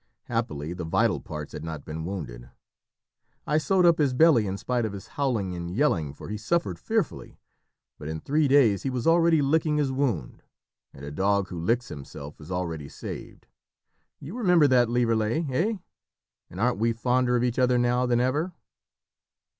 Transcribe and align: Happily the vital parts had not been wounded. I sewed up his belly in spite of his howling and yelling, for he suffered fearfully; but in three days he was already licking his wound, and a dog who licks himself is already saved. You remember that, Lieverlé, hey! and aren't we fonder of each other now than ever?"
Happily 0.23 0.73
the 0.73 0.83
vital 0.83 1.19
parts 1.19 1.53
had 1.53 1.63
not 1.63 1.85
been 1.85 2.05
wounded. 2.05 2.49
I 3.45 3.59
sewed 3.59 3.85
up 3.85 3.99
his 3.99 4.15
belly 4.15 4.47
in 4.47 4.57
spite 4.57 4.83
of 4.83 4.93
his 4.93 5.09
howling 5.09 5.53
and 5.53 5.69
yelling, 5.69 6.15
for 6.15 6.27
he 6.29 6.37
suffered 6.37 6.79
fearfully; 6.79 7.37
but 7.99 8.07
in 8.07 8.19
three 8.19 8.47
days 8.47 8.81
he 8.81 8.89
was 8.89 9.05
already 9.05 9.43
licking 9.43 9.77
his 9.77 9.91
wound, 9.91 10.41
and 10.91 11.05
a 11.05 11.11
dog 11.11 11.49
who 11.49 11.59
licks 11.59 11.89
himself 11.89 12.41
is 12.41 12.49
already 12.49 12.89
saved. 12.89 13.45
You 14.19 14.35
remember 14.35 14.67
that, 14.69 14.87
Lieverlé, 14.89 15.45
hey! 15.45 15.83
and 16.49 16.59
aren't 16.59 16.79
we 16.79 16.93
fonder 16.93 17.35
of 17.35 17.43
each 17.43 17.59
other 17.59 17.77
now 17.77 18.07
than 18.07 18.19
ever?" 18.19 18.53